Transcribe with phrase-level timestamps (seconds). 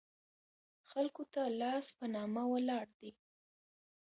[0.91, 3.11] خلکو ته لاس په نامه ولاړ دي.